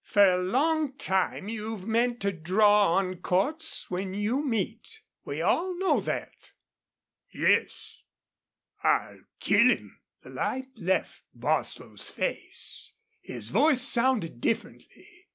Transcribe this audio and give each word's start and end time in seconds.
"Fer 0.03 0.31
a 0.33 0.41
long 0.43 0.93
time 0.93 1.47
you've 1.47 1.85
meant 1.85 2.19
to 2.21 2.31
draw 2.31 2.95
on 2.95 3.17
Cordts 3.17 3.91
when 3.91 4.15
you 4.15 4.43
meet. 4.43 4.99
We 5.25 5.43
all 5.43 5.77
know 5.77 6.01
thet." 6.01 6.53
"Yes, 7.31 8.01
I'll 8.83 9.21
kill 9.39 9.67
him!" 9.69 10.01
The 10.23 10.31
light 10.31 10.69
left 10.75 11.21
Bostil's 11.35 12.09
face. 12.09 12.93
His 13.21 13.51
voice 13.51 13.87
sounded 13.87 14.41
differently. 14.41 15.27